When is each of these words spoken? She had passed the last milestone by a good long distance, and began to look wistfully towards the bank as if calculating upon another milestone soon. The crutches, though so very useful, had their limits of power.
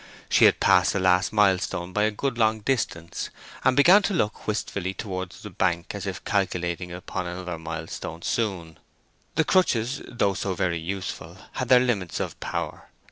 She 0.29 0.45
had 0.45 0.59
passed 0.59 0.93
the 0.93 0.99
last 0.99 1.31
milestone 1.31 1.93
by 1.93 2.05
a 2.05 2.09
good 2.09 2.35
long 2.35 2.61
distance, 2.61 3.29
and 3.63 3.77
began 3.77 4.01
to 4.01 4.15
look 4.15 4.47
wistfully 4.47 4.95
towards 4.95 5.43
the 5.43 5.51
bank 5.51 5.93
as 5.93 6.07
if 6.07 6.25
calculating 6.25 6.91
upon 6.91 7.27
another 7.27 7.59
milestone 7.59 8.23
soon. 8.23 8.79
The 9.35 9.43
crutches, 9.45 10.01
though 10.07 10.33
so 10.33 10.55
very 10.55 10.79
useful, 10.79 11.37
had 11.51 11.69
their 11.69 11.79
limits 11.81 12.19
of 12.19 12.39
power. 12.39 12.89